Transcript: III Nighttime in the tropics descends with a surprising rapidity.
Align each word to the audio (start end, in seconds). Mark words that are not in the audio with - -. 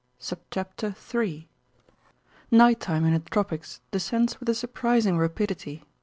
III 1.15 1.47
Nighttime 2.49 3.05
in 3.05 3.13
the 3.13 3.19
tropics 3.19 3.81
descends 3.91 4.39
with 4.39 4.49
a 4.49 4.55
surprising 4.55 5.15
rapidity. 5.19 5.83